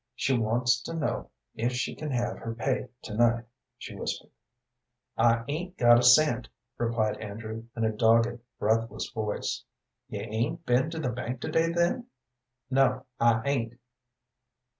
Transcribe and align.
"She 0.15 0.35
wants 0.35 0.81
to 0.81 0.95
know 0.95 1.29
if 1.53 1.73
she 1.73 1.93
can 1.93 2.09
have 2.09 2.39
her 2.39 2.55
pay 2.55 2.87
to 3.03 3.13
night," 3.13 3.43
she 3.77 3.93
whispered. 3.93 4.31
"I 5.15 5.43
'ain't 5.47 5.77
got 5.77 5.99
a 5.99 6.01
cent," 6.01 6.49
replied 6.79 7.17
Andrew, 7.17 7.65
in 7.75 7.83
a 7.83 7.91
dogged, 7.91 8.39
breathless 8.57 9.11
voice. 9.11 9.63
"You 10.09 10.21
'ain't 10.21 10.65
been 10.65 10.89
to 10.89 10.99
the 10.99 11.09
bank 11.11 11.39
to 11.41 11.51
day, 11.51 11.71
then?" 11.71 12.07
"No, 12.71 13.05
I 13.19 13.43
'ain't." 13.45 13.77